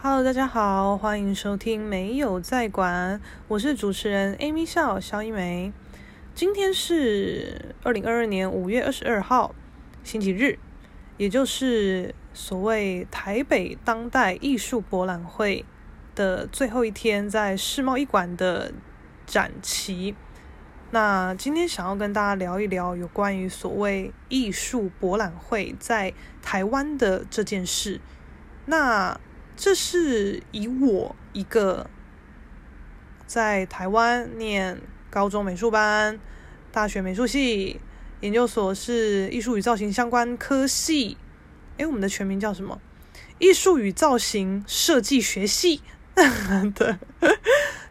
[0.00, 5.72] Hello，大家好，欢迎收听没有在管，我是主持人 Amy 笑肖一梅。
[6.36, 9.52] 今天是二零二二年五月二十二号，
[10.04, 10.60] 星期日，
[11.16, 15.64] 也就是所谓台北当代艺术博览会
[16.14, 18.72] 的最后一天，在世贸一馆的
[19.26, 20.14] 展期。
[20.92, 28.00] 那今天想要跟大家聊一聊有关于所谓艺术博览会在台湾的这件事。
[28.66, 29.18] 那
[29.60, 31.90] 这是以我一个
[33.26, 36.20] 在台湾念高中美术班、
[36.70, 37.80] 大学美术系、
[38.20, 41.16] 研究所是艺术与造型相关科系，
[41.76, 42.80] 诶，我们的全名叫什么？
[43.40, 45.82] 艺术与造型设计学系
[46.14, 47.00] 的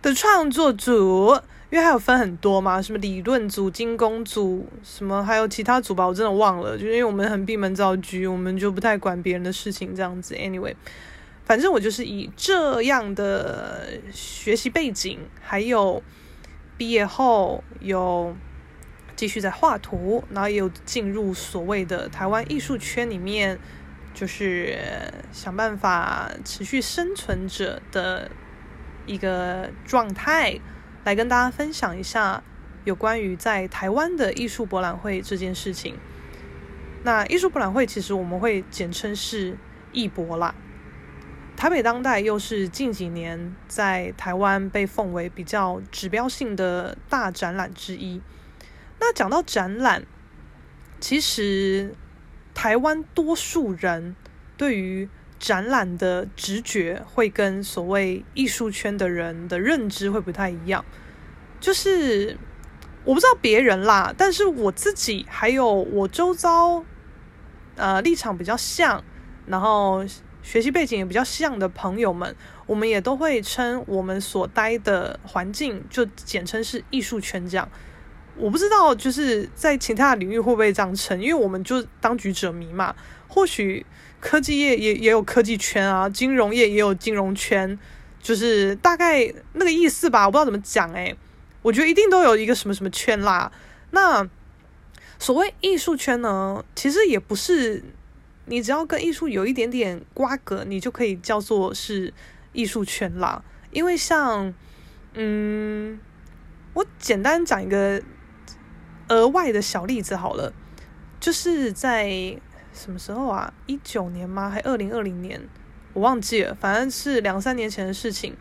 [0.01, 1.37] 的创作组，
[1.69, 10.33] 因为还有分很多嘛，什么理论组、金工组，什么还有其他组吧，我真的忘了，就因为我们很闭门造车，我们就不太管别人的事情这样子。
[10.33, 10.73] Anyway。
[11.47, 16.03] 反正我就是以这样的学习背景，还有
[16.75, 18.35] 毕业后有
[19.15, 23.57] 继续在画图，然后也有进入所谓的台湾艺术圈里面，
[24.13, 24.77] 就是
[25.31, 28.29] 想办法持续生存着的
[29.05, 30.59] 一个状态，
[31.05, 32.43] 来跟大家分享一下
[32.83, 35.95] 有关于在台湾的艺术博览会这件事情。
[37.03, 39.57] 那艺术博览会其实我们会简称是
[39.93, 40.53] 艺博啦。
[41.57, 48.21] 台北当代又是近几年在台湾被奉为比较指标性的大展览之一。
[48.99, 50.05] 那讲到展览，
[50.99, 51.95] 其实
[52.53, 54.15] 台湾多数人
[54.55, 60.85] 对于展览的直觉会跟所谓艺术圈的人的认知会不太一样。
[61.59, 62.37] 就是
[63.03, 66.83] 我不知道别人啦，但是我自己还有我周遭，
[67.75, 69.03] 呃，立场比较像，
[69.47, 70.05] 然后。
[70.47, 72.33] 学习背景也比较像的朋友们，
[72.65, 77.69] 我们也都会称我们所待的环境就简称是艺术圈这样。
[78.37, 82.95] 我不知道就是在其他的领域会不会这样称，因为我们就当局者迷嘛。
[83.27, 83.85] 或许
[84.21, 87.77] 科技业也也有科技圈啊，金融业也有金融圈，
[88.21, 90.25] 就是大概那个意思吧。
[90.25, 91.13] 我不知道怎么讲诶，
[91.61, 93.51] 我觉得一定都有一个什么什么圈啦。
[93.91, 94.25] 那
[95.19, 97.83] 所谓艺术圈呢，其实也不是。
[98.47, 102.13] 你只要跟艺术有一点点瓜葛，你就可以叫做是
[102.53, 103.43] 艺术圈啦。
[103.71, 104.53] 因为像，
[105.13, 105.99] 嗯，
[106.73, 108.01] 我简单讲一个
[109.09, 110.53] 额外的小例子好了，
[111.19, 112.09] 就是在
[112.73, 113.53] 什么时候啊？
[113.65, 114.49] 一九年吗？
[114.49, 115.41] 还二零二零年？
[115.93, 118.35] 我忘记了，反正是两三年前的事情。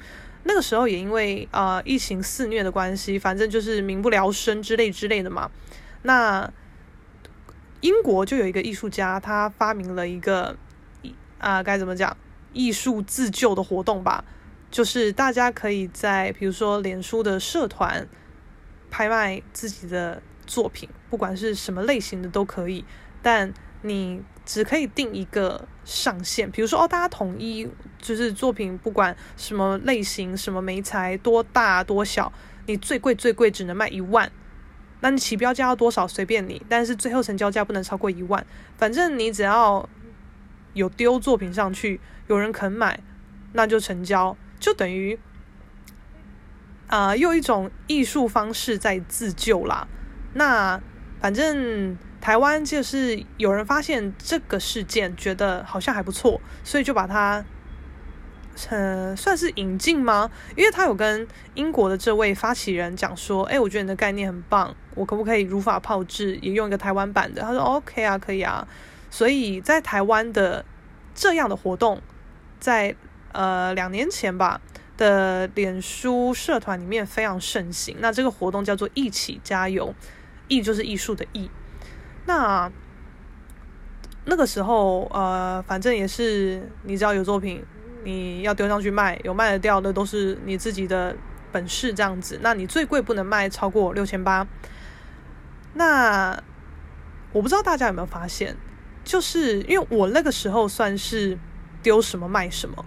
[0.45, 5.51] 那个时候也因为啊、疫情肆虐的关系，反正就是民不聊生之类之类的嘛。
[6.03, 6.49] 那
[7.81, 10.57] 英国就有一个艺术家，他发明了一个
[11.39, 12.17] 啊，该怎么讲，
[12.53, 14.25] 艺术自救的活动吧，
[14.71, 18.09] 就是大家可以在比如说脸书的社团
[18.91, 22.85] 拍卖自己的作品，不管是什么类型的都可以，
[23.23, 32.33] 但你只可以定一个上限，比如说哦，大家统一就是作品不管什么类型、什么媒材、多大多小，
[32.67, 34.33] 你最贵最贵只能卖一万。
[35.01, 38.45] 那你起标价要多少随便你，但是最后成交价不能超过一万。
[38.77, 39.89] 反正你只要
[40.75, 42.99] 有丢作品上去，有人肯买，
[43.53, 45.19] 那就成交，就等于
[46.89, 49.87] 啊、用一种艺术方式在自救啦。
[50.35, 50.81] 那
[51.21, 57.45] 反正台湾就是有人发现这个事件，觉得好像还不错，所以就把它。
[58.71, 60.31] 呃，算是引进吗？
[60.57, 67.43] 因为他有跟英国的这位发起人讲说，哎，我觉得你的概念很棒，我可不可以如法炮制，也用一个台湾版的？
[67.43, 68.67] 他说 OK 啊，可以啊。
[69.09, 70.65] 所以在台湾的
[71.15, 72.03] 这样的活动，
[72.59, 72.97] 在
[73.33, 74.61] 呃两年前吧
[74.97, 77.97] 的脸书社团里面非常盛行。
[78.01, 79.95] 那这个活动叫做“一起加油”，
[80.49, 81.49] 艺就是艺术的艺。
[82.27, 82.69] 那
[84.25, 87.65] 那个时候，呃，反正也是你只要有作品。
[88.05, 91.17] 你要丢上去卖，有卖得掉的都是你自己的
[91.51, 92.39] 本事，这样子。
[92.41, 94.47] 那你最贵不能卖超过六千八。
[95.77, 96.43] 那
[97.33, 98.57] 我不知道大家有没有发现，
[99.05, 101.39] 就是因为我那个时候算是
[101.83, 102.85] 丢什么卖什么，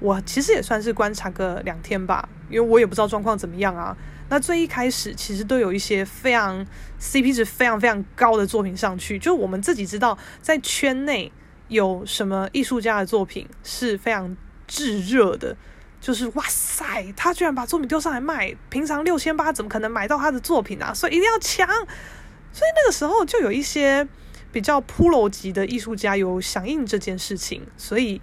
[0.00, 3.96] 我其实也算是观察个两天吧，因为我也不知道状况怎么样啊。
[4.28, 6.66] 那最一开始其实都有一些非常
[7.00, 11.32] CP 值非常非常高的作品上去，就我们自己知道在圈内。
[11.68, 15.56] 有什么艺术家的作品是非常炙热的？
[16.02, 20.92] 就是哇塞，他居然把作品丢上来卖，平常六千八怎么可能买到他的作品啊？
[20.92, 21.64] 所以一定要抢。
[21.68, 24.06] 所以那个时候就有一些
[24.50, 28.20] 比较 pro 级的艺术家有响应这件事情，所以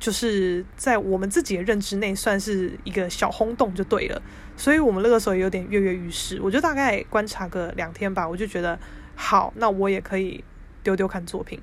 [0.00, 4.22] 就是在我们自己的认知内算是一个小轰动就对了，
[4.56, 6.40] 所以我们那个时候有点跃跃欲试。
[6.40, 8.78] 我就大概观察个两天吧，我就觉得
[9.14, 10.42] 好，那我也可以
[10.82, 11.60] 丢丢看作品。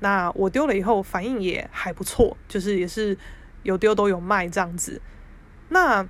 [0.00, 3.16] 那我丢了以后反应也还不错，就是也是
[3.62, 5.00] 有丢都有卖这样子。
[5.68, 6.06] 那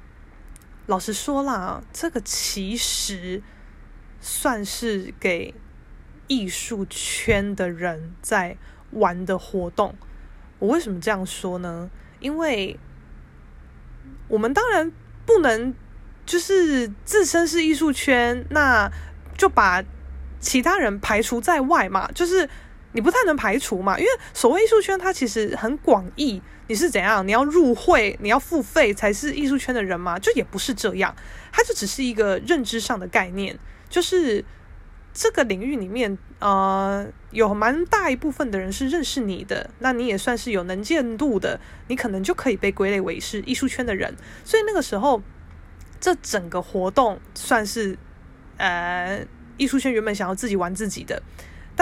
[0.87, 3.43] 老实说啦，这个其实
[4.20, 5.54] 算是给
[6.26, 8.56] 艺术圈的人在
[8.90, 9.94] 玩的活动。
[10.58, 11.90] 我为什么这样说呢？
[12.20, 12.78] 因为
[14.28, 14.93] 我们当然
[15.26, 15.75] 不能
[16.25, 18.90] 就是自身是艺术圈，那
[19.37, 19.82] 就把
[20.40, 22.10] 其他人排除在外嘛。
[22.12, 22.48] 就是
[22.92, 26.40] 你不太能排除嘛，因为所谓艺术圈，它其实很广义。
[26.68, 27.26] 你是怎样？
[27.26, 30.18] 你要入会，你要付费才是艺术圈的人吗？
[30.18, 31.14] 就也不是这样，
[31.50, 33.58] 它就只是一个认知上的概念，
[33.88, 34.44] 就是。
[35.14, 44.16] 这个领域里面，呃，有蛮大一部分的人是认识你的，那你也算是有能见度的，你可能就可以被归类为是艺术圈的人。
[44.42, 45.22] 所以那个时候，
[46.00, 47.98] 这整个活动算是，
[48.56, 49.22] 呃，
[49.58, 51.22] 艺术圈原本想要自己玩自己的，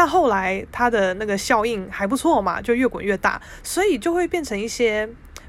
[0.00, 5.06] 但后来它的那个效应还不错嘛，就越滚越大，所以就会变成一些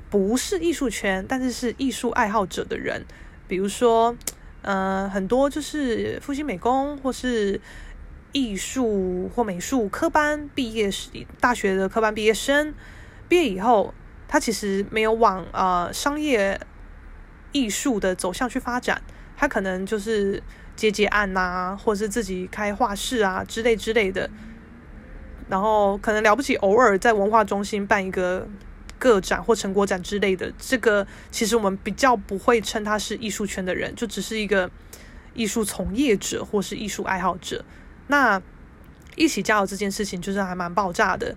[0.10, 3.06] 不是艺术圈，但是是艺术爱好者的人，
[3.48, 4.18] 比如说。
[4.64, 7.60] 呃，很多就是复兴美工或是
[8.32, 10.88] 艺术或美术科班毕业，
[11.40, 12.72] 大学的科班毕业生
[13.28, 13.92] 毕业以后，
[14.28, 16.60] 他其实没有往呃商业
[17.52, 19.02] 艺术的走向去发展，
[19.36, 20.44] 他可能就是
[20.82, 24.30] 接接案呐、啊，或是自己开画室啊之类之类的，
[25.48, 28.48] 然后可能了不起，偶尔在文化中心办一个。
[29.02, 34.70] 个展或成果展之类的，这个其实我们比较不会称他是艺术圈的人，就只是一个
[35.34, 37.66] 艺术从业者或是艺术爱好者。
[38.06, 38.40] 那
[39.16, 41.36] 一起加油这件事情就是还蛮爆炸的，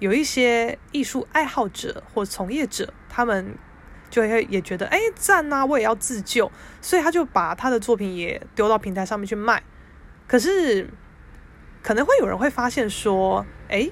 [0.00, 3.54] 有一些艺术爱好者或从业者，他们
[4.14, 6.48] 就会也觉得哎赞呐，我也要自救，
[6.80, 9.60] 所以他就把他的作品也丢到平台上面去卖。
[10.28, 10.88] 可是
[11.82, 13.90] 可能会有人会发现说，哎，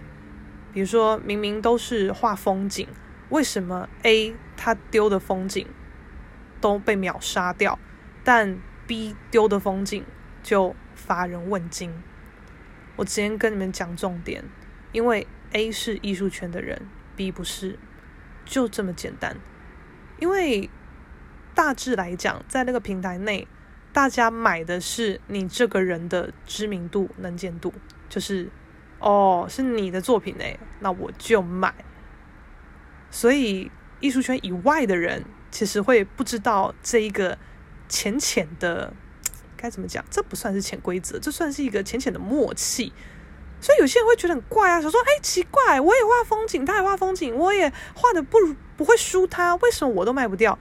[0.72, 2.86] 比如说明明都是画风景。
[3.30, 5.66] 为什么 A 他丢的风景
[6.60, 7.76] 都被秒杀掉，
[8.22, 10.04] 但 B 丢的风景
[10.44, 11.92] 就乏人问津？
[12.94, 14.44] 我直接跟你们讲重点，
[14.92, 16.86] 因为 A 是艺术圈的人
[17.16, 17.76] ，B 不是，
[18.44, 19.36] 就这么简单。
[20.22, 20.70] 因为
[21.52, 23.48] 大致来讲，在那个平台内，
[23.92, 27.74] 大家买的是你这个人的知名度、能见度，
[28.08, 28.48] 就是
[29.00, 31.74] 哦，是你的作品诶，那我就买。
[33.10, 37.36] 所以，艺术圈以外的人其实会不知道这一个
[37.88, 38.94] 浅浅的
[39.56, 40.04] 该怎么讲？
[40.08, 42.92] 这不算是潜规则，这算是一个浅浅的默契。
[43.60, 50.58] 所以有些人会觉得很怪啊，想说：“哎，奇怪，我也画风景，他也画风景，我也画的不如不会输他，为什么我都卖不掉？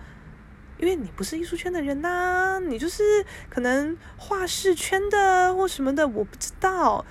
[0.77, 7.06] 因为你不是艺术圈的人呐，你就是可能画室圈的或什么的，我不知道。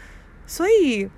[0.47, 1.09] 所以，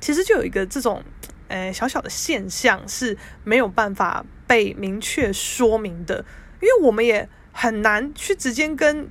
[0.00, 1.02] 其实就有一个这种。”
[1.48, 6.22] 诶，小小的现象是没有办法被明确说明的，
[6.60, 9.08] 因为我们也很难去直接跟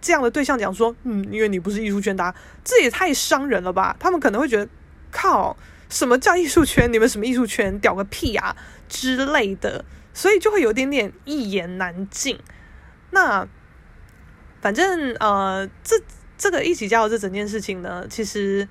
[0.00, 2.32] 这样的对象讲说，嗯，因为你不是艺术圈的，
[2.62, 3.96] 这也太伤人了吧？
[3.98, 4.68] 他们可能会觉得，
[5.10, 5.56] 靠，
[5.90, 6.90] 什么叫艺术圈？
[6.90, 7.78] 你们什么艺术圈？
[7.80, 8.56] 屌个屁啊
[8.88, 9.84] 之类的，
[10.14, 12.38] 所以就会有点点一言难尽。
[13.10, 13.46] 那
[14.62, 16.00] 反正呃，这
[16.38, 18.66] 这个一起加油这整件事情呢，其实。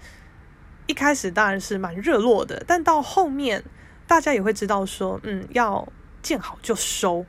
[0.87, 3.63] 一开始当然是蛮热络的，但到后面
[4.07, 5.87] 大家也会知道说，嗯，要
[6.23, 7.23] 见好就收，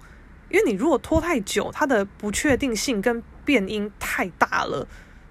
[0.48, 4.88] 因为你如果拖太久，它的不确定性跟变因太大了，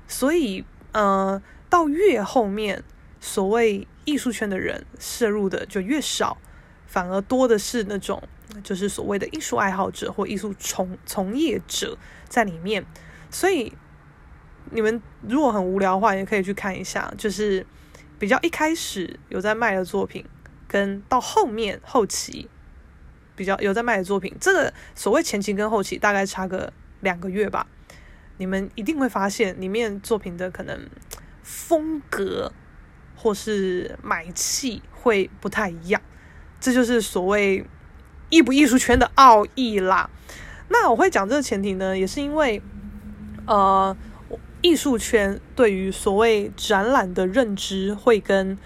[0.08, 2.84] 所以呃，到越后面，
[3.20, 6.38] 所谓艺术圈的人摄入的就越少，
[6.88, 8.22] 反而多的是那种
[8.64, 11.98] 就是所谓的艺术爱好者或艺术从从业者
[12.28, 12.86] 在里面，
[13.30, 13.74] 所以
[14.72, 17.66] 你们如果很无聊的话，也可以去看一下，就是。
[18.20, 20.26] 比较一开始有在卖的作品，
[20.68, 22.50] 跟到后面后期
[23.34, 27.66] 比较有在卖的作品，这个所谓前期跟后期大概差个两个月吧。
[28.36, 30.90] 你们一定会发现里面作品的可能
[31.42, 32.52] 风格
[33.20, 36.02] 或是买气会不太一样，
[36.60, 37.66] 这就是所谓
[38.30, 40.10] 艺不艺术圈的奥义啦。
[40.70, 42.62] 那我会讲这个前提呢，也是因为
[43.46, 43.96] 呃。
[44.62, 48.58] 艺术圈对于所谓展览的认知会跟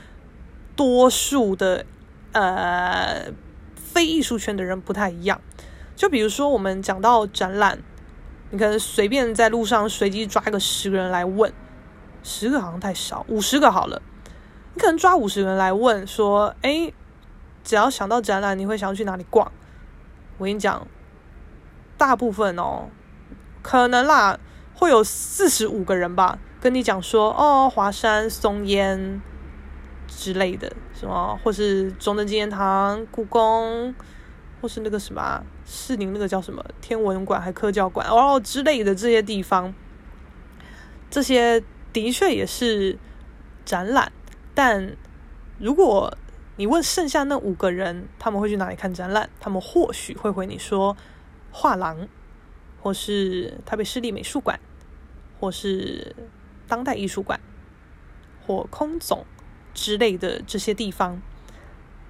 [0.76, 1.86] 多数的
[2.32, 3.32] 呃
[3.76, 5.40] 非艺术圈的人不太一样。
[5.96, 7.78] 就比如说，我们讲到展览，
[8.50, 11.54] 你可能随便在路上随机抓个十个人来问，
[12.24, 14.02] 十个好像太少，五十个好了。
[14.74, 16.92] 你可能抓五十个人来问说：“哎，
[17.64, 19.52] 只要想到展览，你会想要去哪里逛？
[20.38, 20.88] 我跟你讲，
[21.98, 22.90] 大部分哦，
[23.62, 24.40] 可能啦，
[24.74, 29.22] 会有四十五个人吧，跟你讲说哦，华山松烟
[30.08, 33.94] 之类的，什么，或是中正纪念堂、故宫，
[34.60, 39.72] 或是那个什么士宁那个叫什么天文馆还科教馆哦之类的这些地方，
[41.12, 41.64] 这些
[41.94, 42.98] 的确也是
[43.64, 44.12] 展览，
[44.54, 44.96] 但
[45.60, 46.16] 如果
[46.56, 49.30] 你问剩下那五个人，他们会去哪里看展览？
[49.40, 50.96] 他们或许会回你说
[51.52, 52.08] 画廊，
[52.82, 54.60] 或是台北市立美术馆，
[55.40, 56.16] 或是
[56.68, 57.40] 当代艺术馆，
[58.46, 59.26] 或空总
[59.74, 61.22] 之类的这些地方。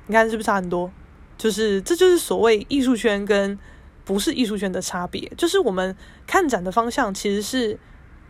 [0.07, 0.91] 你看是不是差很多？
[1.37, 3.57] 就是这就是所谓艺术圈跟
[4.03, 5.95] 不是艺术圈的差别，就是我们
[6.27, 7.79] 看展的方向其实是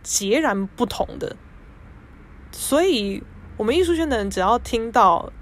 [0.02, 1.36] 截然不同的。
[2.52, 3.22] 所以，
[3.56, 5.32] 我们艺术圈的人只要听到。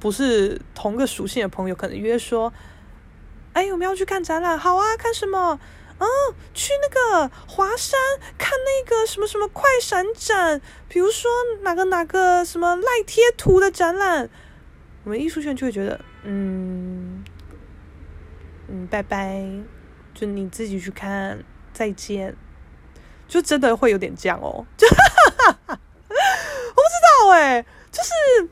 [0.00, 2.52] 不是同个属性的朋友，可能约说
[3.54, 5.58] ：“哎，我们要去看展览，好啊，看什么？
[5.98, 6.06] 哦，
[6.52, 7.98] 去那个华山
[8.36, 11.30] 看那个什么什么快闪展，比如说
[11.62, 14.28] 哪个哪个什么赖贴图的展览。”
[15.04, 17.24] 我们艺术圈就会觉得，嗯
[18.68, 19.42] 嗯，拜拜，
[20.12, 21.42] 就你自己去看，
[21.72, 22.36] 再见，
[23.26, 24.86] 就真的会有点这样哦，就，
[27.94, 28.50] 就是。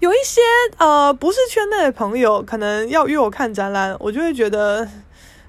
[0.00, 0.42] 有一些
[0.76, 4.86] 呃不是圈内的朋友，可能要约我看展览，我就会觉得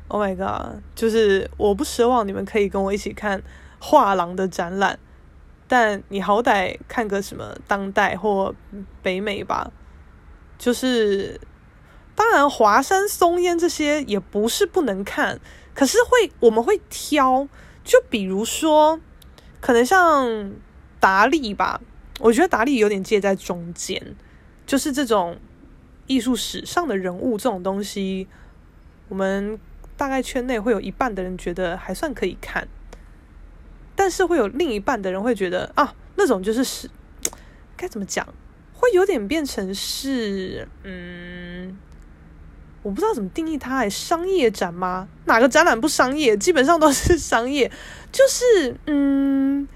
[0.07, 3.43] ，Oh my god，就是我不奢望你们可以跟我一起看
[3.79, 4.97] 画廊的展览，
[5.67, 8.55] 但你好歹看个什么当代或
[9.01, 9.71] 北美吧。
[10.57, 11.41] 就是
[12.15, 15.37] 当然华山松烟这些也不是不能看，
[15.73, 17.45] 可是会我们会挑，
[17.83, 19.01] 就比如说
[19.59, 20.53] 可能像
[21.01, 21.81] 达利吧，
[22.19, 24.15] 我觉得达利有点介在中间。
[24.65, 25.38] 就是这种
[26.07, 28.27] 艺术史上的人物这种东西，
[29.07, 29.60] 我们
[29.95, 32.67] 大概圈内会有一半的人觉得还算可以看，
[33.95, 36.89] 但是会有另一半的人会觉得啊，那种就是是
[37.77, 38.27] 该怎么讲，
[38.74, 41.77] 会有点变成是嗯，
[42.81, 45.07] 我不知道怎么定义它，商业展吗？
[45.25, 46.36] 哪个展览不商业？
[46.36, 47.72] 基本上都是商业，
[48.12, 49.67] 就是嗯，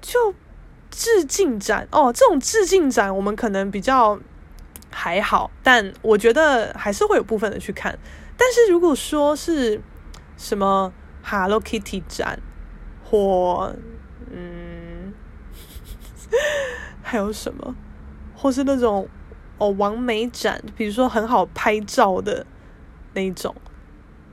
[0.00, 0.32] 就。
[1.00, 4.20] 致敬展哦，这种致敬展我们可能比较
[4.90, 7.98] 还好，但我觉得还是会有部分的去看。
[8.36, 9.80] 但是如果说是
[10.36, 10.92] 什么
[11.24, 12.38] Hello Kitty 展，
[13.02, 13.74] 或
[14.30, 15.14] 嗯，
[17.02, 17.74] 还有什么，
[18.36, 19.08] 或是那种
[19.56, 22.44] 哦完美展，比如说很好拍照的
[23.14, 23.56] 那一种，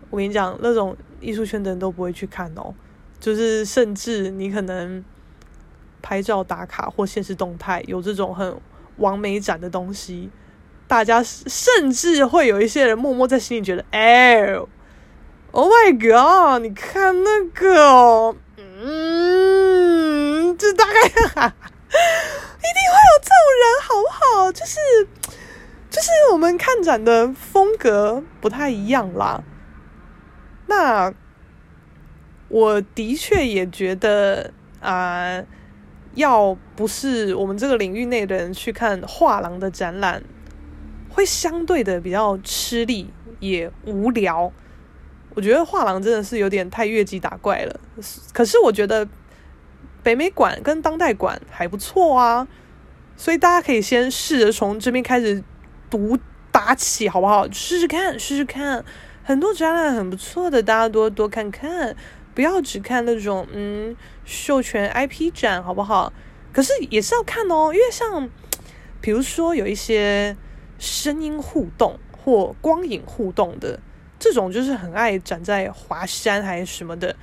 [0.10, 2.76] 我跟你讲，那种艺术圈的人都不会去看哦，
[3.22, 5.02] 就是甚至你可能。
[6.08, 8.56] 拍照打卡或现实动态，有这种很
[8.96, 10.30] 完美展的东西，
[10.88, 14.54] 大家甚至会有一些人默默在心里觉得：“哎
[15.52, 16.62] ，Oh my God！
[16.62, 21.54] 你看那个，嗯，这大概哈哈
[21.92, 24.48] 一定会有这种人，好不好？
[24.54, 24.80] 就是
[25.90, 29.44] 就是我们看展的风格不太一样啦。
[30.68, 31.14] 那
[32.48, 35.44] 我的确也觉得啊。
[36.18, 40.24] 要不是我们这个领域内的人去看画廊的展览，
[41.10, 43.10] 会相对的比较吃力
[43.40, 44.52] 也无聊。
[45.36, 47.80] 我觉得画廊真的是有点太越级打怪了。
[48.34, 49.08] 可是我觉得
[50.02, 52.48] 北美馆跟当代馆还不错啊，
[53.16, 55.44] 所以大家可以先试着从这边开始
[55.90, 56.18] 读
[56.52, 57.48] 打起，好不好？
[57.52, 58.84] 试试看，试试看，
[59.24, 61.96] 很多展览很不错的，大家多多看看。
[62.38, 66.14] 不要只看那种嗯授权 IP 展，好不好？
[66.54, 68.30] 可是也是要看哦，因为像
[69.02, 70.38] 比如说有一些
[70.78, 73.80] 声音互动或光影互动的
[74.20, 77.16] 这种，就是很爱展在华山还是什么的。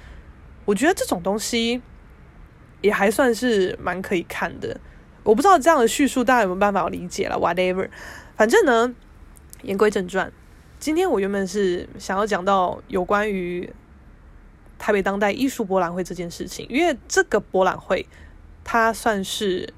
[0.65, 1.81] 我觉得这种东西
[2.81, 4.77] 也还算是蛮可以看的。
[5.23, 7.89] 我不知道这样的叙述大家有没有办法理解了？Whatever，
[8.35, 8.93] 反正呢，
[9.63, 10.33] 言归正传，
[10.81, 13.73] 今天我原本是想要讲到有关于。
[14.79, 18.07] 台北当代艺术博览会这件事情，因为这个博览会，
[18.63, 19.73] 它算是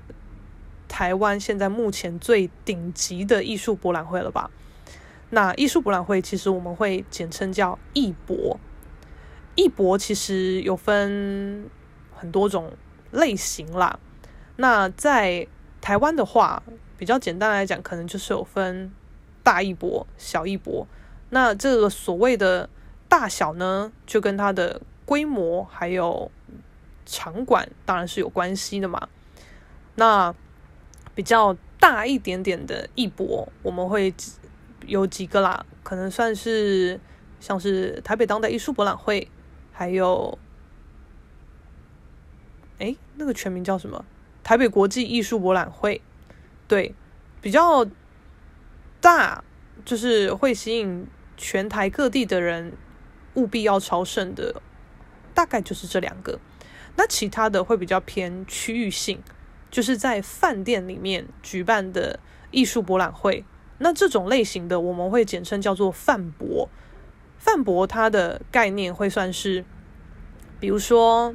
[0.89, 4.51] 台湾现在目前最顶级的艺术博览会了吧？
[5.31, 8.59] 那艺术博览会其实我们会简称叫艺博，
[9.55, 11.69] 艺博其实有分
[12.13, 12.73] 很多种
[13.13, 13.99] 类型啦。
[14.57, 15.47] 那在
[15.81, 16.63] 台湾的话，
[16.97, 18.91] 比较简单来讲，可能就是有分
[19.45, 20.87] 大艺博、小艺博。
[21.31, 22.69] 那这个所谓的。
[23.09, 26.31] 大小呢，就跟它的规模还有
[27.05, 29.09] 场馆当然是有关系的嘛。
[29.95, 30.35] 那
[31.15, 34.13] 比较大一点点的艺博，我们会
[34.87, 37.01] 有几个啦，可能算是
[37.41, 39.31] 像是台北当代艺术博览会，
[39.73, 40.39] 还有，
[42.79, 44.05] 哎，那个全名叫什么？
[44.43, 46.03] 台北国际艺术博览会，
[46.69, 46.95] 对，
[47.41, 47.87] 比较
[49.01, 49.43] 大，
[49.85, 52.73] 就是会吸引全台各地的人
[53.37, 54.61] 务必要朝圣的，
[55.33, 56.39] 大概就是这两个。
[56.97, 59.23] 那其他的会比较偏区域性。
[59.69, 62.21] 就是在饭店里面举办的
[62.53, 63.45] 艺术博览会，
[63.79, 66.71] 那这种类型的我们会简称叫做饭博。
[67.37, 69.65] 饭博它的概念会算是，
[70.61, 71.35] 比如说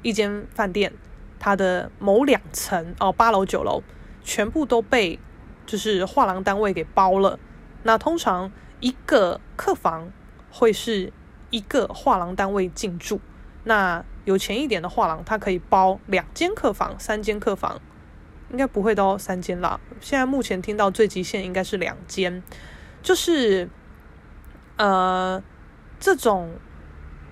[0.00, 0.94] 一间饭店，
[1.40, 3.82] 它的某两层哦，八楼九楼
[4.22, 5.18] 全部都被
[5.66, 7.38] 就是画廊单位给包了。
[7.82, 10.10] 那通常一个客房
[10.50, 11.12] 会是
[11.52, 13.20] 一个画廊单位进驻。
[13.62, 17.80] 那有钱一点的画廊，它可以包两间客房、三间客房，
[18.50, 19.78] 应该不会到三间啦。
[20.00, 22.42] 现在目前听到最极限应该是两间，
[23.02, 23.70] 就是
[24.76, 25.40] 呃，
[26.00, 26.50] 这种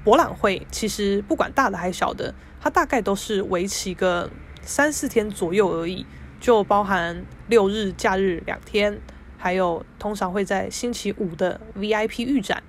[0.04, 4.30] 博览会其实不管大的还是小的，它大概都是为期个
[4.62, 6.06] 三四天左右而已，
[6.38, 9.00] 就包含六日假日两天，
[9.36, 12.62] 还有通常会在星期五的 VIP 预展。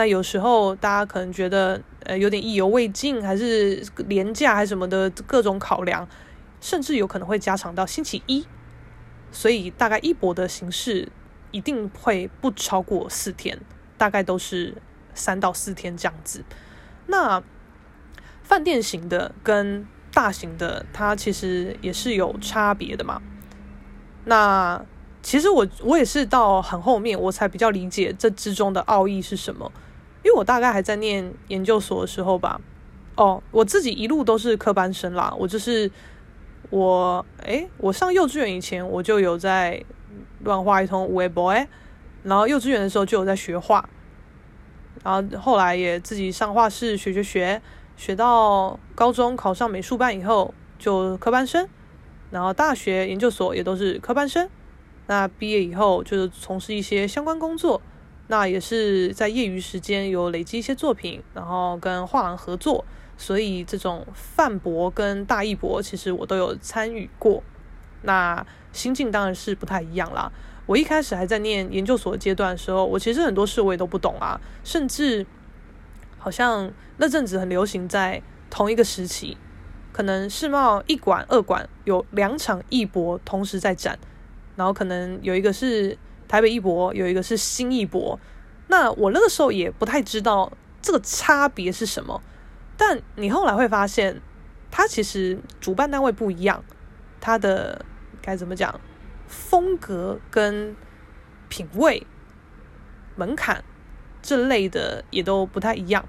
[0.00, 6.08] 那有时候大家可能觉得，呃，有点意犹未尽，还是廉价，还是什么的各种考量，
[6.58, 8.46] 甚至有可能会加长到星期一，
[9.30, 11.12] 所以大概一博的形式
[11.50, 13.60] 一定会不超过四天，
[13.98, 14.74] 大概都是
[15.12, 16.42] 三到四天这样子。
[17.06, 17.42] 那
[18.42, 23.20] 饭店型的跟大型的，它其实也是有差别的嘛。
[24.24, 24.82] 那
[25.22, 29.70] 其实我我也是到很后面我才比较理解这之中的奥义是什么，
[30.22, 32.60] 因为我大概还在念研究所的时候吧，
[33.16, 35.90] 哦，我自己一路都是科班生啦，我就是
[36.70, 39.82] 我诶，我上幼稚园以前我就有在
[40.44, 41.66] 乱画一通 we boy，
[42.22, 43.88] 然后幼稚园的时候就有在学画，
[45.02, 47.62] 然后后来也自己上画室学学学，
[47.96, 51.66] 学到高中考上美术班以后就科班生，
[52.30, 54.48] 然后大学研究所也都是科班生。
[55.06, 57.82] 那毕业以后就是从事一些相关工作，
[58.30, 62.84] 那也是在业余时间有累积一些作品，然后跟画廊合作，
[63.16, 67.42] 所以这种泛博跟大艺博其实我都有参与过。
[68.02, 70.30] 那心境当然是不太一样啦。
[70.66, 75.26] 我一开始还在念研究所阶段的时候，我其实很多事我也都不懂啊，甚至
[76.16, 79.36] 好像那阵子很流行在同一个时期，
[79.92, 83.98] 可能世贸一馆、二馆有两场艺博同时在展。
[84.54, 85.96] 然后可能有一个是
[86.30, 88.16] 台北艺博，有一个是新艺博。
[88.68, 92.22] 那我那个时候也不太知道这个差别是什么，
[92.76, 94.22] 但你后来会发现，
[94.70, 96.62] 它其实主办单位不一样，
[97.20, 97.84] 它的
[98.22, 98.80] 该怎么讲，
[99.26, 100.76] 风格跟
[101.48, 102.06] 品味、
[103.16, 103.64] 门槛
[104.22, 106.08] 这类的也都不太一样，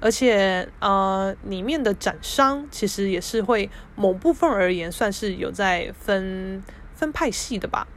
[0.00, 6.60] 而且呃，里面的展商其实也是会某部分而言算是有在分。
[6.94, 7.88] 分派系的吧，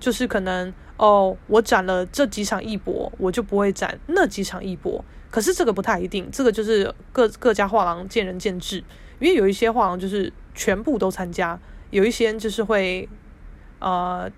[0.00, 5.04] 就是可能哦，我展了这几场艺博，我就不会展那几场艺博。
[5.30, 8.82] 可是这个不太一定，这个就是各各家画廊见仁见智。
[9.18, 11.58] 因为有一些画廊就是全部都参加，
[11.90, 13.08] 有一些就是会
[13.80, 14.30] 呃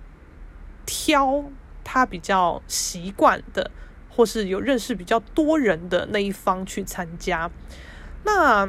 [0.87, 1.44] 挑
[1.85, 3.70] 他比较习惯的，
[4.09, 7.51] 或是有认识比较多人的那一方去参加。
[8.25, 8.68] 那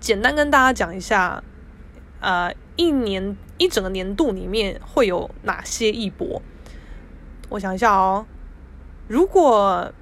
[0.00, 1.42] 简单跟大家讲一下，
[2.20, 3.36] 呃，一年。
[3.60, 6.40] 一整个年度里面会有哪些一博？
[7.50, 8.24] 我想一下哦。
[9.06, 9.92] 如果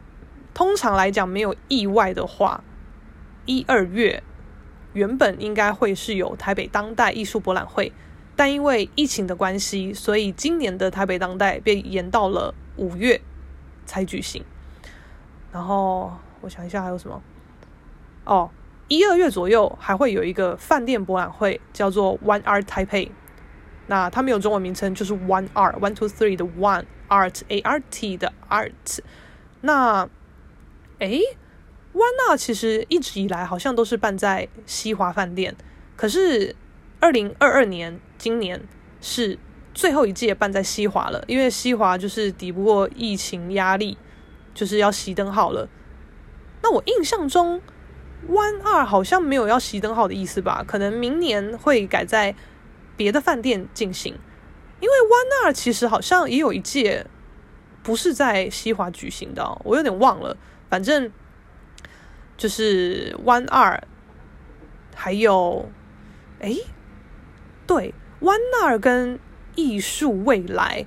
[0.55, 2.63] 通常来讲没有意外的话，
[3.47, 4.23] 一二月
[4.93, 7.93] 原本应该会是有台北当代艺术博览会，
[8.37, 13.21] 但因为疫情的关系，所以今年的台北当代被延到了五月
[13.85, 14.45] 才举行。
[15.51, 17.21] 然后我想一下还有什么？
[18.25, 18.51] 哦，
[18.87, 23.11] 一二月左右还会有一个饭店博览会，叫做 One Art Taipei。
[23.91, 28.99] 那它没有中文名称，就是 One Art，One Two Three 的 One Art A R T 的 Art。
[29.63, 30.07] 那，
[30.99, 31.23] 诶
[31.95, 35.57] ，One Art 其实一直以来好像都是办在西华饭店，
[35.97, 36.55] 可是
[37.01, 38.61] 二零二二年今年
[39.01, 39.39] 是
[39.73, 43.97] 最后一届办在西华了，因为西华就是抵不过疫情压力，
[44.53, 45.67] 就是要熄灯号了。
[46.63, 47.63] 那我印象中
[48.29, 50.63] One 二好像没有要熄灯号的意思吧？
[50.67, 52.35] 可能明年会改在。
[52.99, 54.13] 别的饭店进行，
[54.81, 57.07] 因为 One Art 其实好像也有一届
[57.83, 60.37] 不是在西华举行的，我有点忘了。
[60.69, 61.11] 反正
[62.37, 63.83] 就是 One Art，
[64.95, 65.71] 还有，
[66.41, 66.55] 哎，
[67.67, 69.19] 对，One Art 跟
[69.55, 70.87] 艺术未来，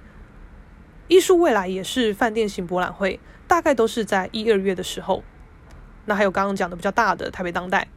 [1.08, 5.24] 艺术未来也是饭店型博览会，大概都是在一二月的时候。
[6.06, 7.88] 那还有刚刚讲的比较大的台北当代，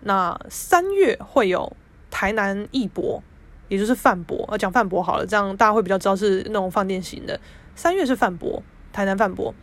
[0.00, 1.76] 那三月会有
[2.10, 3.22] 台南艺博，
[3.70, 7.40] 也就是饭博，呃，讲饭博好了，这样大家会比较知道是那种饭店型的。
[7.74, 9.54] 三月是饭博，台南饭博，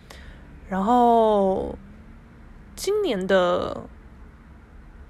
[0.70, 1.78] 然后
[2.76, 3.84] 今年的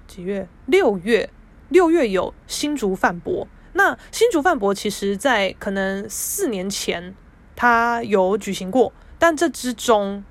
[0.06, 0.46] 几月？
[0.66, 1.30] 六月，
[1.68, 3.46] 六月有新竹饭博。
[3.74, 7.14] 那新竹饭博其实在可能四年前
[7.54, 10.24] 它有举行过，但这之中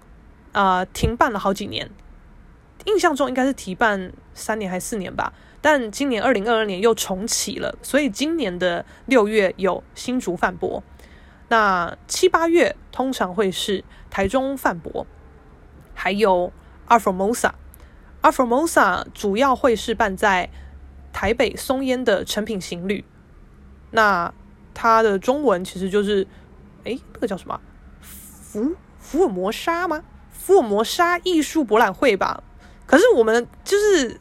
[0.52, 1.90] 啊、停办了好几年。
[2.86, 5.34] 印象中应该是停办三年还是四年吧，
[5.70, 10.82] 但今年二零二二年又重启了，所以今年的六月有新竹饭博，
[11.50, 15.06] 那七八月通常会是台中饭博，
[15.94, 16.54] 还有
[16.88, 20.50] Art Formosa，Art Formosa 主要会是办在
[21.12, 23.04] 台北松烟的诚品行旅，
[23.92, 24.34] 那
[24.74, 26.26] 它的中文其实就是，
[26.86, 27.60] 诶，那个叫什么？
[28.00, 30.02] 福福尔摩沙吗？
[30.32, 32.42] 福尔摩沙艺术博览会吧。
[32.86, 34.18] 可是我们就是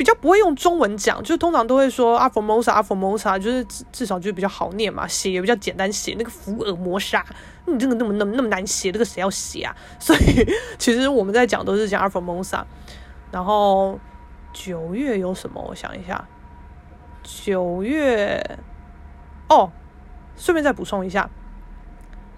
[0.00, 6.14] 比较不会用中文讲，就通常都会说阿佛摩萨，阿佛摩萨，就是至至少就比较好念嘛，写也比较简单写。
[6.16, 7.22] 那个福尔摩沙，
[7.66, 9.76] 你这个那么那么那么难写，这个谁要写啊？
[10.00, 12.66] 所以其实我们在讲都是讲阿佛摩萨。
[13.30, 14.00] 然后
[14.54, 15.62] 九月有什么？
[15.68, 16.26] 我想一下，
[17.22, 18.42] 九月
[19.50, 19.70] 哦，
[20.34, 21.28] 顺便再补充一下，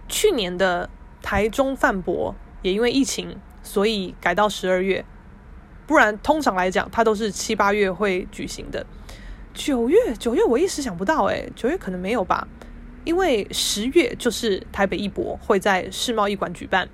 [0.09, 0.91] 去年的
[1.23, 5.05] 台中饭博也因为疫情，所以改到十二月。
[5.87, 8.87] 不然，通常来讲，它都是七八月会举行的。
[9.53, 12.47] 九月，九月我一时想不到，诶，九月可能没有吧？
[13.05, 16.89] 因为十月就是台北艺博会在世贸一馆举办。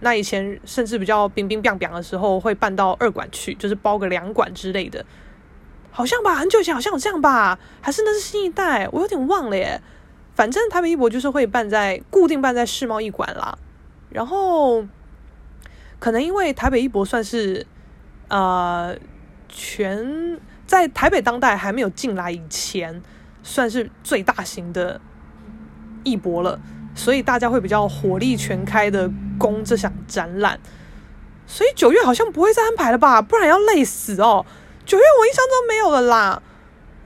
[0.00, 5.06] 那以前甚至比较冰冰冰冰的时候，会办到二馆去，就是包个两馆之类的，
[5.90, 6.34] 好像吧？
[6.34, 7.58] 很久以前好像有这样吧？
[7.80, 8.86] 还是那是新一代？
[8.92, 9.80] 我有点忘了耶。
[10.34, 13.56] 反正台北艺博就是会办在固定办在世贸一馆啦。
[14.10, 14.84] 然后，
[15.98, 17.66] 可能因为台北艺博算是。
[18.28, 18.96] 呃，
[19.48, 23.02] 全在台北当代还没有进来以前，
[23.42, 25.00] 算是最大型的
[26.02, 26.58] 艺博了，
[26.94, 30.58] 所以大家会比较火力全开的攻这项展览。
[31.46, 33.20] 所以九月好像不会再安排了吧？
[33.20, 34.46] 不然要累死哦。
[34.86, 36.42] 九月我印象中没有了啦。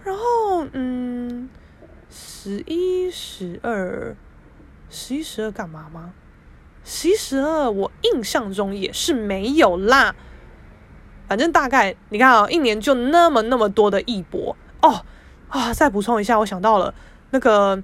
[0.05, 1.51] 然后，嗯，
[2.09, 4.17] 十一、十二、
[4.89, 6.13] 十一、十二干嘛吗？
[6.85, 10.15] 十一、十二我印象中也是没有啦。
[11.29, 15.05] 反正大概你看啊、哦，一年就那么那么多的一博哦
[15.49, 15.73] 啊！
[15.75, 16.93] 再补充一下，我想到了
[17.31, 17.81] 那个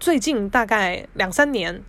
[0.00, 1.82] 最近大概两三年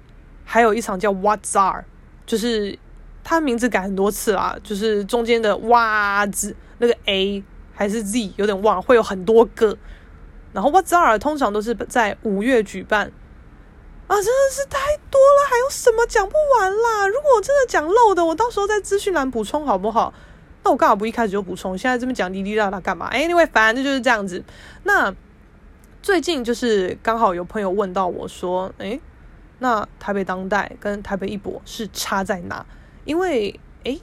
[0.45, 1.84] 还有一场叫 Whatzar，
[2.26, 2.78] 就是
[3.23, 9.76] 它名字改很多次啦，就是中间的哇字那个 A 还是 Z 有点忘，会有很多个。
[10.54, 13.12] 然后 Whatzar 通常都是在五月举办。
[14.13, 14.78] 啊，真的是太
[15.10, 17.08] 多了，还有什么讲不完啦？
[17.08, 20.13] 如果我真的讲漏的，我到时候在资讯栏补充好不好？
[20.63, 24.43] 那我刚好不一开始就补充，现在这边讲滴滴答答干嘛？Anyway，反正就是这样子。
[24.84, 25.12] 那
[26.04, 29.02] 最近就是刚好有朋友问到我说，诶，
[29.58, 32.63] 那台北当代跟台北艺博是差在哪？
[33.06, 33.99] 因为诶，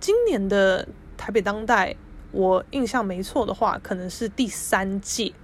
[0.00, 0.88] 今年的
[1.18, 1.94] 台北当代，
[2.30, 5.34] 我印象没错的话，可能是第三届。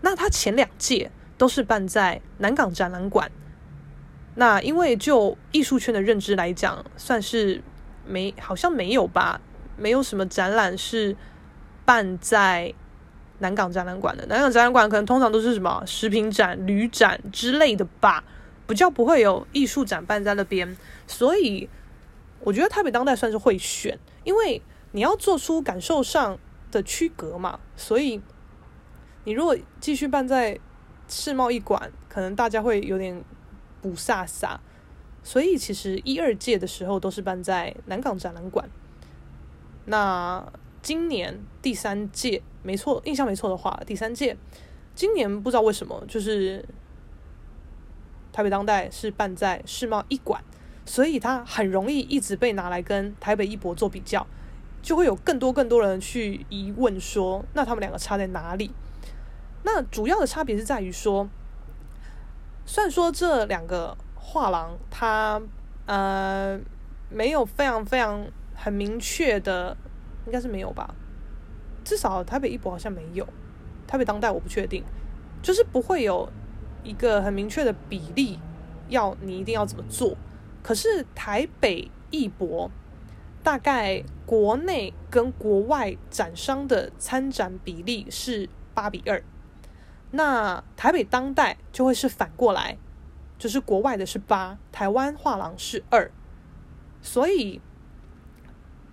[0.00, 1.12] 那他前两届。
[1.36, 3.28] 都是办在南港展览馆。
[4.36, 7.62] 那因为就艺术圈的认知来讲，算是
[8.06, 9.40] 没好像没有吧，
[9.76, 11.16] 没有什么展览是
[11.84, 12.74] 办在
[13.38, 14.26] 南港展览馆的。
[14.26, 18.24] 南港展览馆可能通常都是什么食品展、旅展之类的吧，
[18.66, 20.76] 比较不会有艺术展办在那边。
[21.06, 21.68] 所以
[22.40, 24.60] 我觉得台北当代算是会选，因为
[24.92, 26.38] 你要做出感受上
[26.70, 27.60] 的区隔嘛。
[27.76, 28.20] 所以
[29.24, 30.58] 你如果继续办在
[31.08, 33.22] 世贸一馆，可能大家会有点
[33.84, 34.56] 不飒飒，
[35.22, 38.66] 所以其实一二届的时候都是办在南港展览馆。
[39.84, 44.38] 那今年第三届，没错，印象没错的话，第三届
[44.94, 46.64] 今年不知道为什么，就是
[48.32, 50.42] 台北当代是办在世贸一馆，
[50.86, 54.26] 所以它很容易一直被拿来跟台北艺博做比较，
[54.80, 58.70] 就会有更多更多人去疑问说，那他们两个差在哪里？
[59.62, 61.28] 那主要的差别是在于说，
[62.66, 65.40] 虽然说这两个画廊它
[65.86, 66.58] 呃
[67.10, 69.76] 没有非常非常很明确的，
[70.26, 70.94] 应该是没有吧？
[71.84, 73.26] 至少台北艺博好像没有，
[73.86, 74.82] 台北当代我不确定，
[75.42, 76.28] 就是不会有
[76.82, 78.38] 一个很明确的比例
[78.88, 80.16] 要你一定要怎么做。
[80.62, 82.70] 可是台北艺博
[83.42, 89.22] 大概国内跟国外展商的参展比例是八比二。
[90.16, 92.78] 那台北当代就会是反过来，
[93.36, 96.08] 就是国外的是八，台湾画廊是二，
[97.02, 97.60] 所以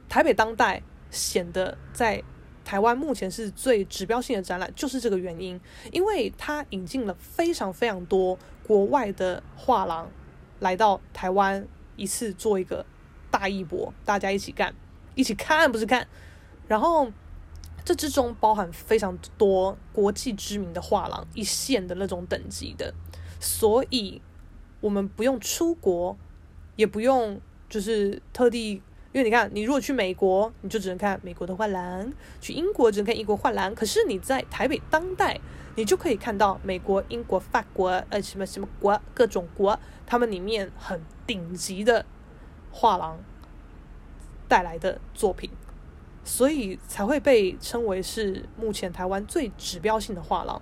[0.10, 0.81] 台北当代
[1.12, 2.23] 显得在
[2.65, 10.10] 台湾目前是最指标性的展览，就是这个原因，因为它引进了非常非常多国外的画廊
[10.60, 12.84] 来到台湾，一次做一个
[13.29, 14.73] 大一博，大家一起干，
[15.13, 16.07] 一起看不是看，
[16.67, 17.12] 然后。
[17.84, 22.94] 这之中包含非常多国际知名的画廊，一线的那种等级的，
[23.39, 24.22] 所以
[24.80, 26.15] 我们不用出国，
[26.76, 28.74] 也不用就是特地，
[29.13, 32.08] 因为你看，你如果去美国，你就只能看美国的画廊；
[32.39, 33.74] 去英国只能看英国画廊。
[33.74, 35.39] 可是你在台北当代，
[35.76, 42.06] 你就可以看到美国、英国、法国，呃，什么什么国，各种国，他们里面很顶级的
[42.72, 43.20] 画廊
[44.48, 45.50] 带来的作品。
[46.23, 50.62] 所以才会被称为是目前台湾最指标性的画廊，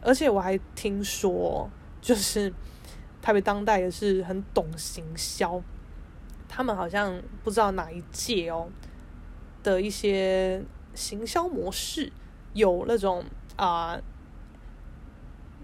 [0.00, 2.52] 而且我还听说，就是
[3.20, 5.62] 台北当代也是很懂行销，
[6.48, 8.68] 他们好像不知道哪一届哦
[9.62, 10.64] 的一些
[10.94, 12.10] 行销模式，
[12.52, 13.24] 有那种
[13.56, 14.00] 啊、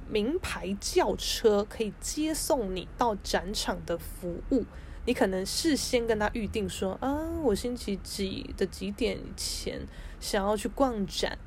[0.08, 4.64] 名牌轿车可以接送你到展场的服务。
[5.06, 9.80] 你可能事先跟他预定说啊，我星期几的几点前
[10.20, 11.38] 想要去逛展，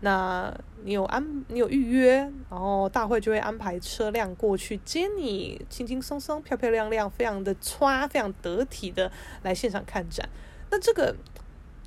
[0.00, 2.16] 那你有安你有预约，
[2.50, 9.10] 然后大会就会安排车辆过去接你，轻轻松松、漂漂亮亮、非常的歘、非常得体的
[9.42, 10.28] 来现场看展。
[10.70, 11.16] 那这个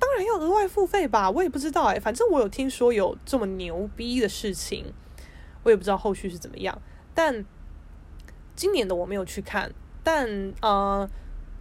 [0.00, 1.30] 当然要额外付费吧？
[1.30, 4.92] 我也不知道哎，反正我有听说有这么牛逼的事情，
[5.62, 6.82] 我也不知道后续是怎么样。
[7.14, 7.44] 但
[8.56, 9.72] 今年的我没有去看。
[10.06, 10.24] 但
[10.62, 11.10] 呃，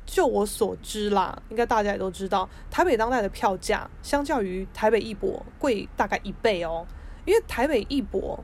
[0.05, 6.85] 就我所知啦，应该大家也都知道，台北当代的票价相较于台北艺博贵大概一倍哦。
[7.25, 8.39] 因为台北艺博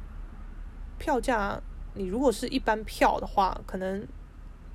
[0.97, 1.61] 票价，
[1.93, 4.07] 你如果是一般票的话，可能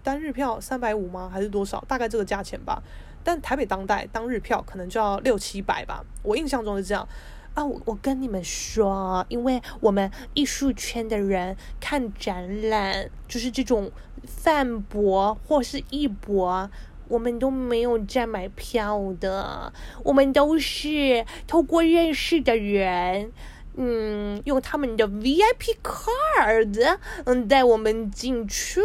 [0.01, 1.29] 单日票三百五吗？
[1.29, 1.85] 还是多少？
[1.89, 2.81] 大概这个价钱吧。
[3.25, 7.09] 但台北当代当日票可能就要六七百吧，我印象中是这样。
[7.55, 13.91] 啊，我我跟你们说，因为我们艺术圈的人看展览，就是这种
[14.27, 16.69] 饭博或是艺博，
[17.09, 23.33] 我们都没有在买票的，我们都是透过认识的人，
[23.77, 28.81] 嗯，用他们的 VIP card，嗯，带我们进出，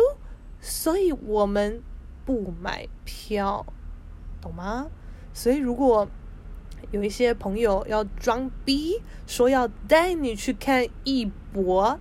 [0.61, 1.81] 所以我们
[2.25, 3.65] 不买票，
[4.41, 4.87] 懂吗？
[5.33, 6.07] 所以如果。
[6.89, 11.97] 有一些朋友要装逼，说要带你去看艺博，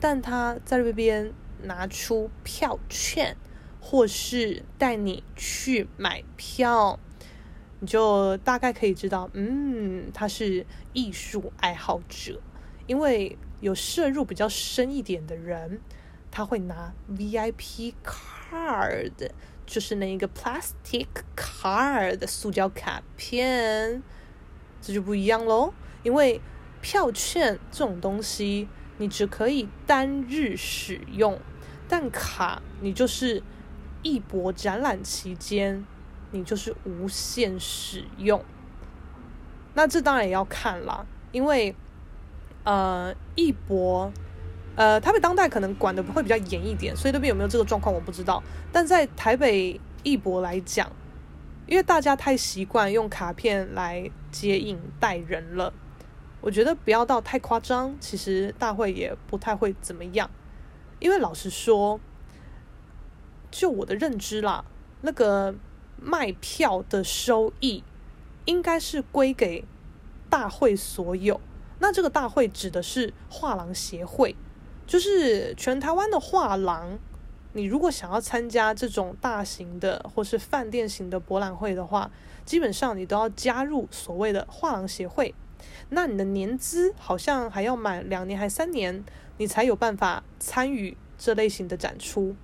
[0.00, 3.36] 但他在这边拿出票券，
[3.80, 6.98] 或是带你去买票，
[7.80, 12.40] 你就大概可以知道，嗯，他是艺术爱好者，
[12.86, 15.80] 因为有涉入比较深一点的人，
[16.30, 19.30] 他会拿 VIP card，
[19.64, 24.02] 就是那一个 plastic card 塑胶卡片。
[24.80, 25.72] 这就不一样喽，
[26.04, 26.40] 因为
[26.80, 31.38] 票券这种东西，你只可以单日使用，
[31.88, 33.42] 但卡你就是
[34.02, 35.84] 艺博展览期间，
[36.30, 38.44] 你就是无限使用。
[39.74, 41.74] 那这当然也要看啦，因为
[42.64, 44.10] 呃，艺博
[44.74, 48.42] 呃，台北当代可能管的会比较严一点，所以那边有没有这个状况我不知道。
[48.72, 50.90] 但在台北艺博来讲，
[51.66, 55.72] 因为大家太习惯用卡片来接应带人了，
[56.46, 57.92] 我觉得不要到太夸张。
[57.98, 60.30] 其实大会也不太会怎么样，
[61.00, 61.98] 因为老实说，
[63.50, 64.64] 就我的认知啦，
[65.00, 65.56] 那个
[66.00, 67.82] 卖票的收益
[68.44, 69.64] 应该是归给
[70.30, 71.40] 大会所有。
[71.80, 74.36] 那这个大会指的是画廊协会，
[74.86, 76.96] 就是全台湾的画廊。
[77.54, 82.08] 你如果想要参加这种大型的或是饭店型的博览会的话，
[82.44, 85.34] 基本上你都要加入所谓的画廊协会。
[85.90, 89.04] 那你的年资好像还要满两年还三年，
[89.38, 92.34] 你才有办法参与这类型的展出。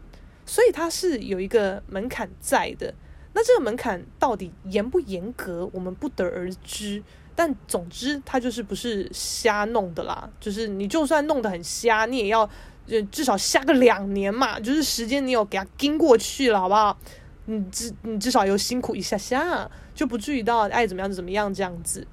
[0.46, 2.94] 所以它是有一个门槛在的。
[3.34, 7.02] 那这个门槛到底严不严格，我们不得而知。
[7.34, 10.28] 但总之，它就是不是瞎弄的啦。
[10.38, 12.48] 就是你就算弄得很瞎，你也要。
[12.84, 16.98] 就至少下个两年嘛，就是时间你有给他撑过去了，好不好？
[17.44, 22.04] 你至你至少有辛苦一下下，就不至于到爱怎么样怎么样这样子。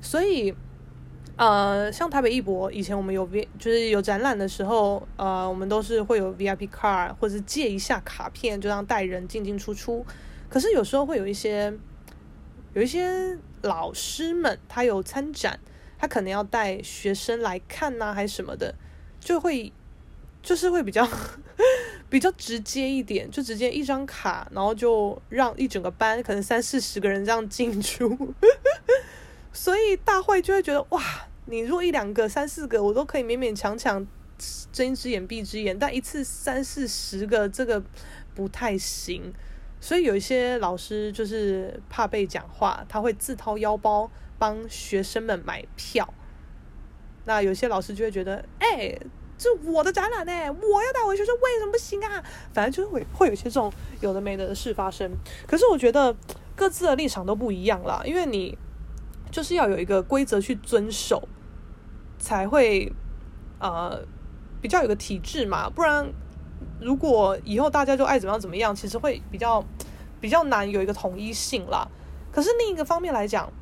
[0.00, 0.54] 所以，
[1.36, 10.04] 呃，像台北艺博以前我们有 V，就是有展览的时候，呃，我们都是会有 VIP card 或者借一下卡片，就让带人进进出出。
[10.48, 11.72] 可是有时候会有一些
[12.74, 15.60] 有一些老师们，他有参展，
[15.98, 18.74] 他可能要带学生来看呐、还是什么的。
[19.20, 19.70] 就会
[20.42, 21.06] 就是会比较
[22.08, 28.34] 比较直接一点，就直接一张卡，然后就让一整个班可能三四十个人这样进出，
[29.52, 31.02] 所以大会就会觉得哇，
[31.46, 34.06] 你如果一两个、三四个，我都可以勉勉强强
[34.72, 37.82] 睁一只眼闭一只眼，但一次三四十个这个
[38.34, 39.32] 不太行，
[39.80, 46.14] 所以有一些老师就是怕被讲话，他会自掏腰包帮学生们买票。
[47.26, 48.96] 那有些老师就会觉得，哎、
[49.36, 52.24] 这我的展览呢，我要带我学生，为什么不行啊？
[52.54, 55.10] 反正就会会有些这种有的没的事发生。
[55.46, 56.16] 可是我觉得
[56.56, 58.56] 各自的立场都不一样啦，因为你
[59.30, 61.28] 就是要有一个规则去遵守，
[62.18, 62.92] 才会
[63.58, 64.00] 呃
[64.60, 65.68] 比较有个体制嘛。
[65.70, 66.12] 不然
[66.80, 69.64] 如果以后大家就爱怎么样怎么样，其实会比较
[70.20, 71.88] 比较难有一个统一性啦。
[72.32, 73.52] 可是另一个方面来讲，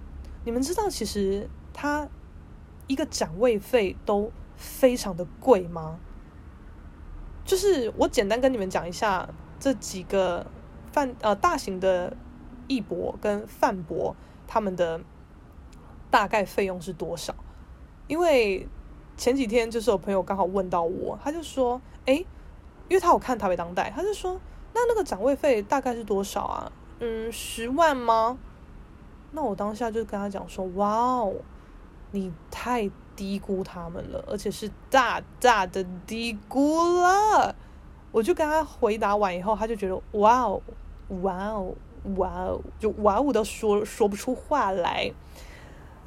[0.45, 2.09] 你们知道其实他。
[2.91, 5.99] 一个展位费都非常的贵吗？
[7.45, 9.29] 就是我简单跟你们讲一下
[9.61, 10.47] 这几个
[10.91, 12.17] 泛呃大型的
[12.67, 15.03] 艺博跟泛博他们的
[16.11, 17.35] 大概费用是多少？
[18.07, 18.67] 因为
[19.17, 22.15] 前几天就是有朋友刚好问到我，他就说：“哎，
[22.89, 24.41] 因为他有看台北当代，他就说
[24.75, 26.73] 那那个展位费大概是多少啊？
[27.01, 28.39] 嗯，十万吗？”
[29.33, 31.35] 那我当下就跟他讲说：“哇哦！”
[32.11, 37.55] 你太低估他们了，而且是大大的低估了。
[38.11, 40.63] 我就跟他回答完以后，他就觉得哇哦，
[41.21, 41.75] 哇哦，
[42.17, 45.13] 哇哦，就哇哦都说说不出话来。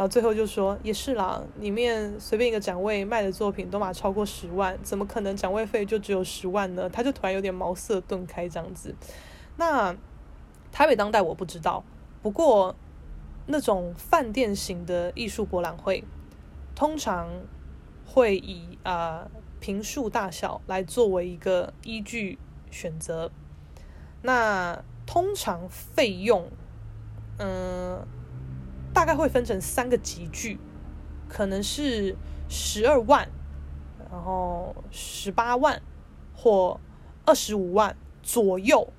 [0.02, 6.90] 然后最后就说也是啦，里面随便一个展位卖的作品都嘛超过十万，怎么可能展位费就只有十万呢？
[6.90, 8.96] 他就突然有点茅塞顿开这样子。
[9.58, 9.96] 那
[10.72, 11.84] 台北当代我不知道，
[12.24, 12.76] 不过。
[13.48, 16.04] 那种饭店型的艺术博览会，
[16.76, 17.28] 通常
[18.06, 19.28] 会以啊
[19.60, 22.38] 坪数大小来作为一个依据
[22.70, 23.32] 选择。
[24.22, 26.50] 那通常费用，
[27.40, 28.06] 嗯、
[28.94, 30.60] 大概会分成三个级距，
[31.28, 32.16] 可能是
[32.50, 33.30] 十二万，
[34.12, 35.82] 然后十八万
[36.36, 36.80] 或
[37.26, 38.92] 二十五万左右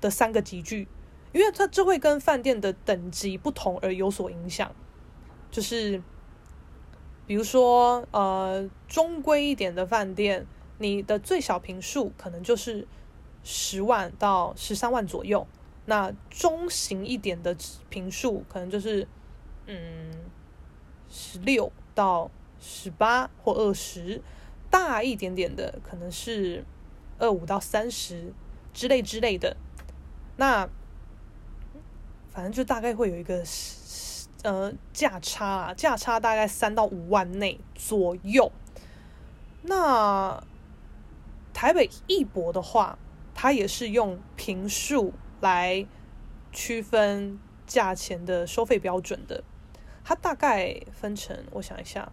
[0.00, 0.88] 的三个级距。
[1.32, 4.74] 因为它这会跟饭店的等级不同而有所影响，
[5.48, 6.02] 就是
[7.24, 10.44] 比如说，呃，中规一点的饭店，
[10.78, 12.88] 你的最小平数可能就是
[13.44, 15.46] 十万到十三万左右；
[15.86, 17.56] 那中型一点的
[17.88, 19.06] 平数可能就是
[19.72, 20.10] 嗯
[21.08, 22.28] 十六到
[22.58, 24.20] 十八或二十；
[24.68, 26.64] 大一点点的可能是
[27.18, 28.32] 二五到三十
[28.74, 29.56] 之类之类的。
[30.36, 30.68] 那
[32.30, 33.44] 反正就大概会有一个
[34.42, 38.50] 呃价差啊，价差大概三到五万内左右。
[39.62, 40.42] 那
[41.52, 42.98] 台北艺博的话，
[43.34, 45.86] 它也是用平数来
[46.52, 49.44] 区分价钱的收费标准的。
[50.10, 52.10] 它大概分成，我想一下，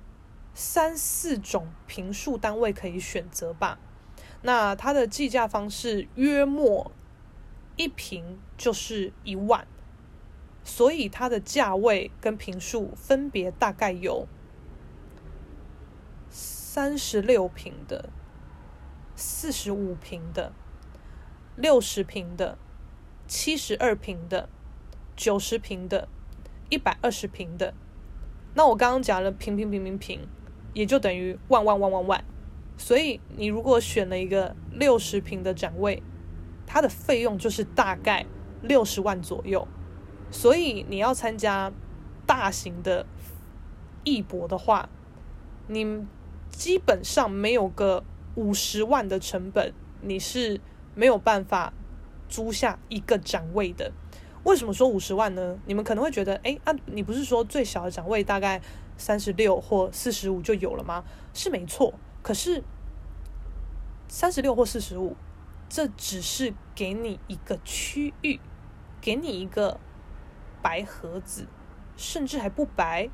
[0.53, 3.79] 三四种坪数单位可以选择吧。
[4.43, 6.91] 那它的计价方式约莫
[7.75, 9.65] 一平就是一万。
[10.63, 14.27] 所以它的价位跟平数分别大概有
[16.29, 18.11] 三十六平的、
[19.15, 20.53] 四十五平的、
[21.55, 22.59] 六十平的、
[23.25, 24.47] 七十二平的、
[25.15, 26.07] 九十平的、
[26.69, 27.73] 一百二十平的。
[28.57, 30.27] 那我刚刚讲了平平平平平，
[30.73, 32.25] 也就等于万万万万万。
[32.75, 36.01] 所以你如果选了一个六十平的展位，
[36.65, 38.25] 它的费用就是大概
[38.63, 39.67] 六十万左右。
[40.31, 41.71] 所以你要参加
[42.25, 43.05] 大型的
[44.03, 44.89] 艺博的话，
[45.67, 46.07] 你
[46.49, 50.59] 基本上没有个五十万的成本，你是
[50.95, 51.71] 没有办法
[52.27, 53.91] 租下一个展位的。
[54.43, 55.57] 为什么说五十万呢？
[55.65, 58.61] 你们可能会觉得，哎，啊，你不是说最小的展位大概
[58.97, 61.03] 三十六或四十五就有了吗？
[61.33, 62.63] 是没错，可是
[64.07, 65.15] 三十六或四十五，
[65.67, 68.39] 这只是给你一个区域，
[69.01, 69.79] 给你一个。
[70.59, 71.45] 白盒子，
[71.95, 73.09] 甚至还不白，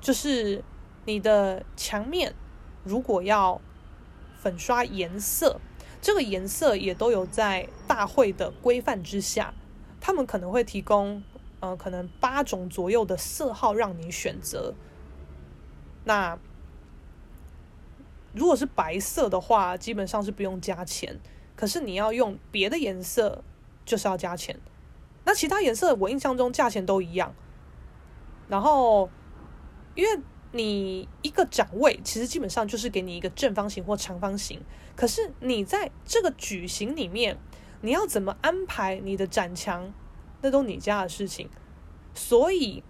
[0.00, 0.64] 就是
[1.04, 2.32] 你的墙面
[2.84, 3.60] 如果要
[4.40, 5.60] 粉刷颜色，
[6.00, 9.52] 这个颜色也都有在大会的规范之下，
[10.06, 11.20] 他们可能会提供
[11.58, 14.72] 呃可能八种左右的色号让你选择。
[16.04, 16.38] 那
[18.32, 21.18] 如果是白色的话，基本上是不用加钱，
[21.56, 23.42] 可是你要用别的颜色，
[23.84, 24.56] 就是要加钱。
[25.24, 27.34] 那其他颜色我印象中价钱都一样，
[28.46, 29.10] 然后
[29.96, 34.60] 因为你一个展位其实基本上就是给你一个正方形或长方形，
[34.94, 37.36] 可是你在这个矩形里面，
[37.80, 39.92] 你要怎么安排你的展墙，
[40.42, 41.48] 那都你家的事情。
[42.14, 42.82] 所以，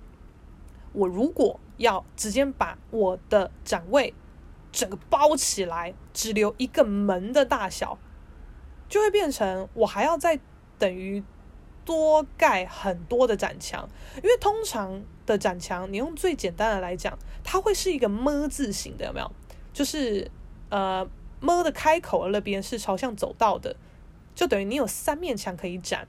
[0.92, 4.14] 我如果要直接把我的展位
[4.70, 7.98] 整个包起来，只留一个门的大小，
[8.88, 10.38] 就会变成我还要再
[10.78, 11.22] 等于
[11.84, 19.30] 多盖很多的展墙，因为通常的展墙，你用最简单的来讲，它会是一个“么”字形的，有没有？
[19.72, 20.30] 就是
[20.68, 21.08] 呃
[21.40, 23.76] “么”的开口的那边是朝向走道的，
[24.36, 26.06] 就等于你有三面墙可以展。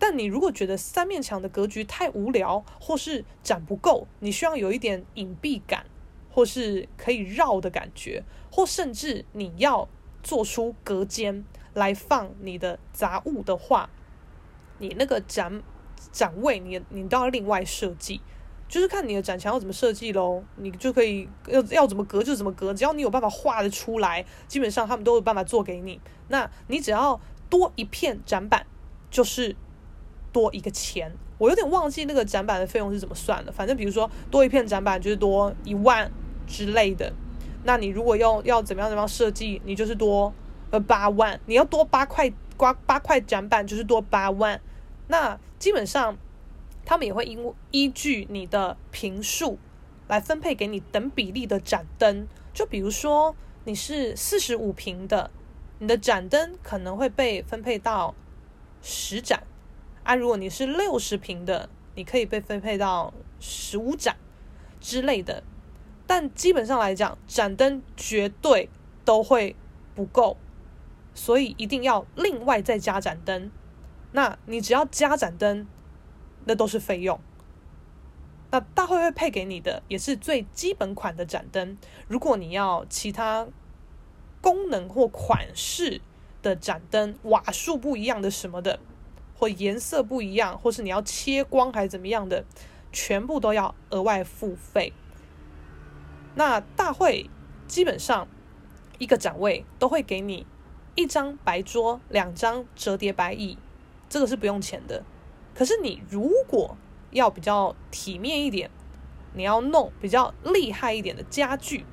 [0.00, 5.86] 但你如果觉得三面墙的格局太无聊，或是展不够，你需要有一点隐蔽感，
[6.30, 9.88] 或是可以绕的感觉，或甚至你要
[10.22, 11.44] 做出隔间
[11.74, 13.90] 来放你的杂物的话，
[14.78, 15.60] 你那个展
[16.12, 18.20] 展位你你都要另外设计，
[18.68, 26.00] 就是看你的展墙要怎么设计喽，你就可以要要怎么隔就怎么隔，只要你有办法画得出来，基本上他们都有办法做给你。
[26.28, 27.20] 那你只要
[27.50, 28.66] 多一片展板，
[29.10, 29.56] 就是。
[30.30, 33.50] 多一个钱，我有点忘记那个展板的费用是怎么算的。
[33.50, 36.08] 反正比如说多一片展板就是多一万
[36.46, 37.10] 之类的。
[37.64, 40.32] 那你如果要要怎么样怎么样设计，你就是多
[40.70, 41.40] 呃八万。
[41.46, 44.60] 你要多八块刮八块展板就是多八万。
[45.06, 46.18] 那基本上
[46.84, 49.58] 他们也会因依据你的平数
[50.08, 52.28] 来分配给你等比例的展灯。
[52.52, 53.34] 就比如说
[53.64, 55.30] 你是四十五平的，
[55.78, 58.14] 你的展灯可能会被分配到
[58.82, 59.42] 十盏。
[60.02, 64.16] 啊，如果你是六十平的，你可以被分配到十五盏
[64.80, 65.42] 之类的，
[66.06, 68.70] 但基本上来讲，展灯绝对
[69.04, 69.54] 都会
[69.94, 70.36] 不够，
[71.14, 73.50] 所以一定要另外再加盏灯。
[74.12, 75.66] 那你只要加盏灯，
[76.46, 77.20] 那都是费用。
[78.50, 81.76] 那大会会配给你的也是最基本款的展灯，
[82.06, 83.46] 如果你要其他
[84.40, 86.00] 功能或款式
[86.42, 88.80] 的盏灯，瓦数不一样的什么的。
[89.40, 92.44] 或颜色不一样，或是你要切光还是怎么样的，
[92.90, 94.92] 全部都要额外付费。
[96.34, 97.30] 那大会
[97.68, 98.26] 基本上
[98.98, 100.44] 一个展位都会给你
[100.96, 103.56] 一张白桌、两张折叠白椅，
[104.08, 105.04] 这个是不用钱的。
[105.54, 106.76] 可是你如果
[107.12, 108.68] 要比较体面一点，
[109.34, 111.84] 你要弄比较厉害一点的家具，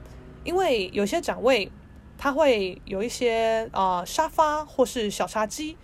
[0.44, 1.72] 因为有些展位
[2.26, 5.78] 它会有一些啊、沙发或是小茶几，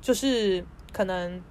[0.00, 0.64] 就是。
[0.90, 1.42] 可能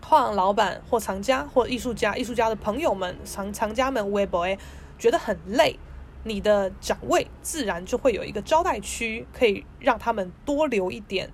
[0.00, 4.56] 画廊老板或藏家或艺术家、艺术家的朋友们、藏藏家们、微博诶，
[4.96, 5.76] 觉得很累，
[6.22, 11.32] 你的展位自然就会有一个招待区，可以让他们多留一点，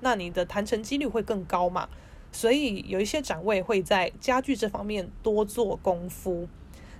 [0.00, 1.88] 那你的谈成几率会更高嘛。
[2.30, 6.46] 所以有一些展位会在家具这方面多做功夫。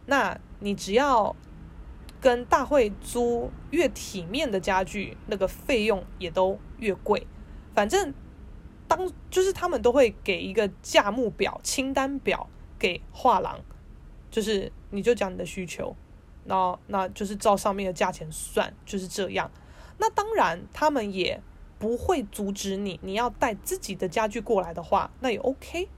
[0.06, 1.36] 那你只要
[2.22, 7.26] 跟大会租越体面的家具，那个费用也都越贵，
[7.74, 8.14] 反正。
[8.88, 12.46] 当就是他们都会给一个价目表、清单表
[12.78, 13.58] 给画廊，
[14.30, 15.96] 就是你就讲你的需求，
[16.44, 19.50] 那那就是照上面的价钱算，就是这样。
[19.96, 21.40] 那当然他们也
[21.78, 25.88] 不会阻止你，你要带自己的家具过来的话，那也 OK。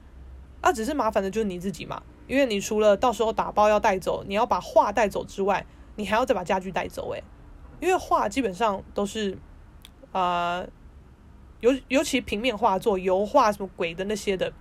[0.63, 5.67] 那只是麻烦的就是你自己嘛，因为你除了到时候打包要带走，你要把画带走之外，
[5.97, 7.23] 你还要再把家具带走诶，
[7.81, 9.39] 因为画基本上都是
[10.13, 10.67] 呃。
[11.61, 14.53] 尤尤其平面画作、油画什么鬼的那些的，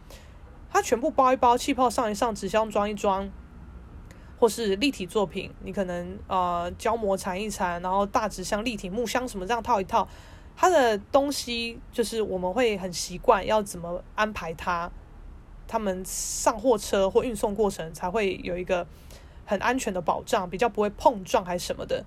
[0.72, 3.30] 它全部包一包，气泡上一上，纸箱装一装，
[4.40, 10.08] 或是立体作品，你可能呃胶膜缠一缠，然后大纸箱、立体木箱什么这样套一套，
[10.56, 14.90] 它的东西就是我们会很习惯要怎么安排它，
[15.68, 18.88] 他们上货车或运送过程才会有一个
[19.46, 22.04] 很安全的保障，比较不会碰撞还是什么的。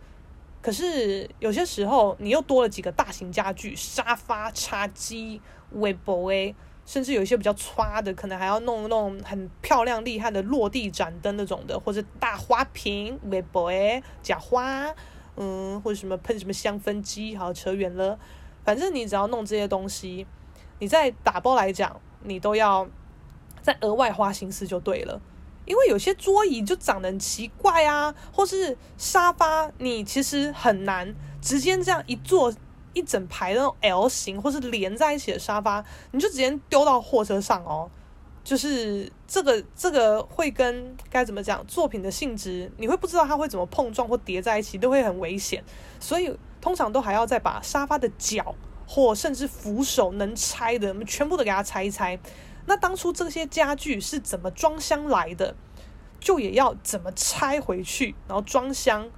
[0.62, 5.40] 可是有些时候，你又多了几个大型家具，沙发、茶几、
[5.72, 14.92] 微波诶，甚至有一些比较夸的，可能还要弄那种很漂亮、厉害的落地展灯那种的，或者大花瓶、微波诶，假花，
[15.36, 18.18] 嗯，或者什么喷什么香氛机，好，扯远了。
[18.64, 20.26] 反正你只要弄这些东西，
[20.80, 22.88] 你在打包来讲，你都要
[23.62, 25.20] 再额外花心思就对了。
[25.66, 32.52] 因为有些桌椅就长得很奇怪啊，或是沙发，你其实很难直接这样一坐
[32.94, 37.90] 一整排的那种 L 型，或是连在一起的沙发，你就直接丢到货车上哦。
[38.44, 45.64] 就是这个这个会跟该怎么讲作品的性质，你会不知道它会怎么碰撞或叠在一起，都会很危险。
[45.98, 48.54] 所以通常都还要再把沙发的脚
[48.86, 52.16] 或甚至扶手能拆的，我们全部都给它拆一拆。
[52.66, 55.54] 那当初这些家具是怎么装箱来的？
[56.18, 59.08] 就也要怎么拆回去，然后装箱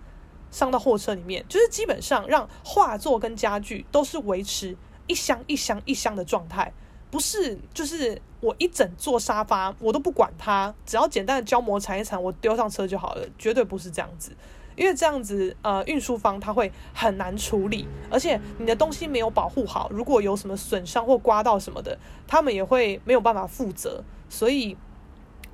[0.50, 4.76] 上到货车里面，就是基本上让画作跟家具都是维持
[5.06, 6.72] 一箱一箱一箱的状态，
[7.10, 14.36] 不是就是我一整座沙发我都不管它，只要简单的胶膜缠一缠，我丢上车就好了，绝对不是这样子。
[14.78, 21.98] 因为这样子，呃，运输方他会很难处理，而且你的东西没有保护好，如果有什么损伤或刮到什么的，
[22.28, 24.76] 他们也会没有办法负责，所以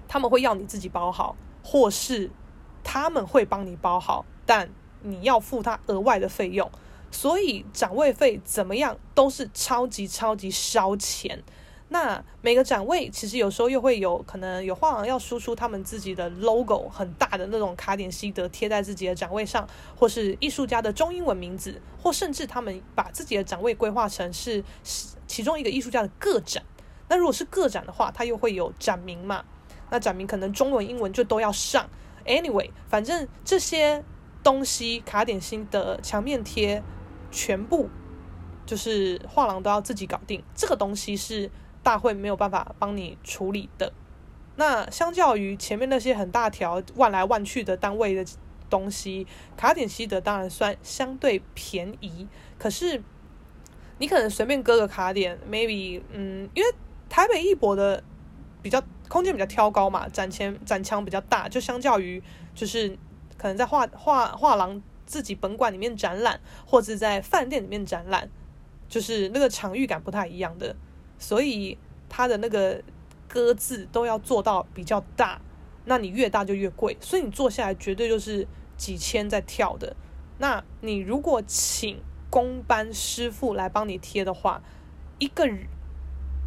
[0.06, 2.30] 他们会要你自己包好，或是
[2.84, 4.68] 他们会帮你包好，但
[5.00, 6.70] 你要付他额外的费用，
[7.10, 11.42] 所以展位费怎么样都是超级超级烧钱。
[11.90, 24.64] 那每个展位其实有时候又会有可能有画廊要输出他们自己的 logo 很大的那种卡点西德贴在自己的展位上，或是艺术家的中英文名字，或甚至他们把自己的展位规划成是
[25.26, 26.64] 其中一个艺术家的个展。
[27.08, 29.44] 那如果是个展的话，它又会有展名嘛？
[29.90, 31.88] 那展名可能中文、英文就都要上。
[32.24, 34.02] Anyway，反正这些
[34.42, 36.82] 东西卡点西的墙面贴
[37.30, 37.90] 全部
[38.64, 40.42] 就是画廊都要自己搞定。
[40.56, 41.50] 这个东西是。
[41.84, 43.92] 大会没有办法帮你处理的。
[44.56, 48.24] 那相较于前面那些很大条、万来万去的单位的
[48.70, 49.26] 东西，
[49.56, 52.26] 卡点西德当然算相对便宜。
[52.58, 53.02] 可是
[53.98, 56.74] 你可能随便割个卡点，maybe，嗯，因为
[57.08, 58.02] 台北艺博的
[58.62, 62.22] 比较空间比较挑高嘛，展前展墙比较大，就相较于
[62.54, 62.96] 就是
[63.36, 68.30] 可能在画画画廊自己本馆里面展览，或者在饭店里面展览，
[68.88, 70.74] 就是那个场域感不太一样的。
[71.24, 72.82] 所以它的那个
[73.26, 75.40] 鸽子都要做到比较大，
[75.86, 78.46] 那你越大就越贵，所以你做下来绝对就是
[78.76, 79.96] 几千在跳的。
[80.36, 84.60] 那你如果请工班师傅来帮你贴的话，
[85.18, 85.48] 一个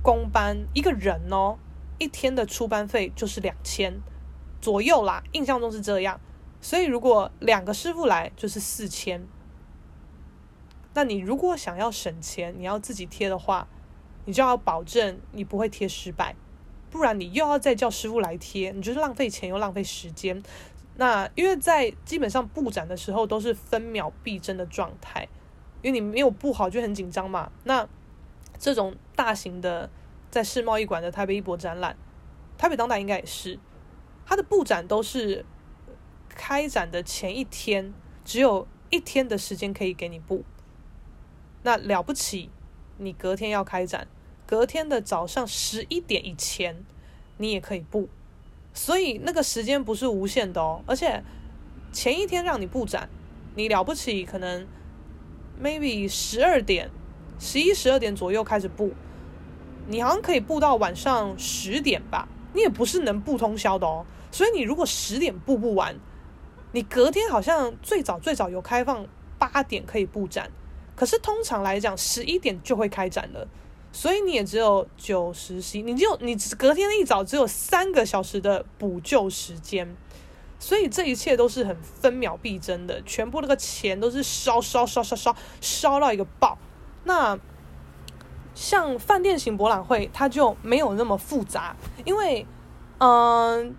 [0.03, 1.57] 工班一个人哦，
[1.97, 3.99] 一天的出班费就是两千
[4.61, 6.21] 左右啦，印象中是这样。
[6.61, 9.25] 所以如果两个师傅来就是四千，
[10.93, 13.67] 那你如果想要省钱，你要自己贴的话。
[14.27, 16.35] 你就要保证你不会贴失败，
[16.91, 20.43] 不然你又要再叫师傅来贴，你就是浪费钱又浪费时间。
[20.97, 25.29] 那因为在基本上布展的时候都是分秒必争的状态，
[25.81, 27.49] 因为你没有布好就很紧张嘛。
[27.63, 27.87] 那
[28.59, 29.89] 这种大型的
[30.29, 31.95] 在世贸易馆的台北艺博展览，
[32.57, 33.57] 台北当代应该也是，
[34.25, 35.45] 它的布展都是
[36.27, 37.93] 开展的前一天，
[38.25, 40.43] 只有一天的时间可以给你布。
[41.63, 42.49] 那了不起，
[42.97, 44.07] 你隔天要开展。
[44.47, 46.85] 隔天的早上十一点以前，
[47.35, 48.07] 你也可以布，
[48.73, 50.81] 所以那个时间不是无限的哦。
[50.85, 51.21] 而且
[51.91, 53.09] 前一天让你布展，
[53.55, 54.65] 你了不起，可能
[55.61, 56.89] maybe 十二点、
[57.37, 58.93] 十一、十二点左右开始布，
[59.87, 62.29] 你好像可以布到晚上十点吧。
[62.53, 64.05] 你也不是能布通宵的哦。
[64.31, 65.93] 所以你如果十点布不完，
[66.71, 69.05] 你隔天好像最早最早有开放
[69.37, 70.49] 八点可以布展，
[70.95, 73.45] 可是通常来讲十一点就会开展了。
[73.97, 79.97] 所以你也只有九十七，你就你隔天一早只有三个小时的补救时间，
[80.59, 86.59] 所以这一切都是很分秒必争的，全部那个钱都是烧烧烧烧烧烧到一个爆。
[87.05, 87.39] 那
[88.53, 91.75] 像饭店型博览会，它就没有那么复杂，
[92.05, 92.45] 因为
[92.99, 93.75] 嗯、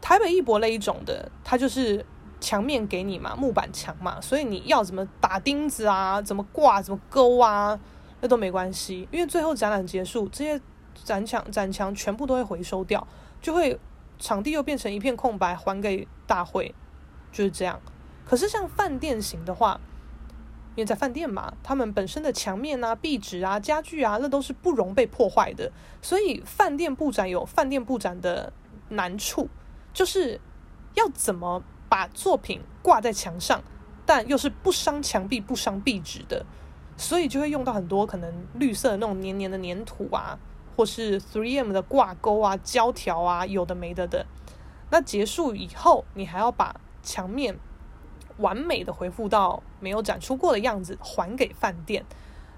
[0.00, 2.06] 台北艺博那一种的，它就是
[2.38, 7.80] 墙面给你嘛，木板墙嘛，所以你要怎么打钉子啊，怎么挂，怎么勾啊。
[8.20, 10.60] 那都没关系，因为最后展览结束，这些
[10.94, 13.06] 展墙展墙全部都会回收掉，
[13.40, 13.78] 就会
[14.18, 16.74] 场地又变成一片空白，还给大会，
[17.30, 17.80] 就是这样。
[18.24, 19.80] 可是像饭店型的话，
[20.74, 25.70] 因为在饭店嘛，他们本身的墙面啊、壁纸啊、家具啊，那都是不容被破坏的，
[26.02, 28.52] 所以饭店布展有饭店布展的
[28.88, 29.48] 难处，
[29.92, 30.40] 就是
[30.94, 33.62] 要怎么把作品挂在墙上，
[34.04, 36.44] 但又是不伤墙壁、不伤壁纸的。
[36.98, 40.38] 所以就会用到很多可能绿色的那种黏黏的黏土啊，
[40.76, 44.26] 或是 3M 的挂钩啊、胶条啊，有的没的的。
[44.90, 47.56] 那结束以后，你还要把墙面
[48.38, 52.04] 完美的回复到没有展出过的样子，还给饭店。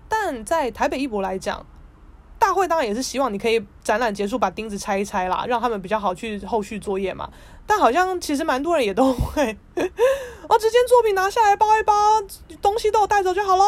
[0.09, 1.67] 但在台北艺博来讲，
[2.41, 7.31] 大会当然也是希望你可以展览结束把钉子拆一拆啦，让他们比较好去后续作业嘛。
[7.67, 9.57] 但好像其实蛮多人也都会。
[10.49, 11.93] 哦，这件作品拿下来包一包，
[12.61, 13.65] 东西都带走就好咯，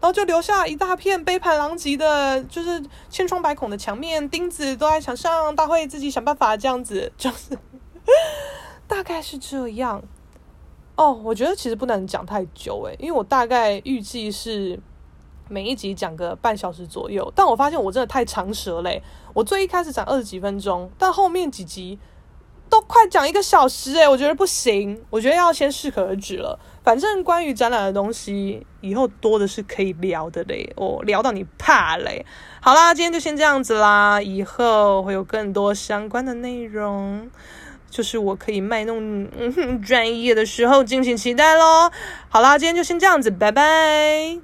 [0.00, 7.58] 然后就留下一大片杯盘狼藉的，就是千疮百孔的墙面，钉子都在墙上，大会自己想办法这样子，就是
[8.88, 10.02] 大概是这样。
[10.94, 14.78] 哦，我觉得其实不能讲太久诶，因为我大概预计是
[15.52, 19.02] 每一集讲个半小时左右，但我发现我真的太长舌嘞。
[19.34, 21.98] 我最一开始讲二十几分钟，但后面几集。
[22.70, 26.58] 都快讲一个小时诶，我觉得不行，我觉得要先适可而止了。
[26.82, 32.24] 反正关于展览的东西，以后多的是可以聊的嘞，我、聊到你怕嘞。
[32.62, 37.30] 好啦，今天就先这样子啦，以后会有更多相关的内容，
[37.90, 41.90] 就是我可以卖弄嗯专业的时候，敬请期待喽。
[42.30, 44.42] 好啦，今天就先这样子，拜拜。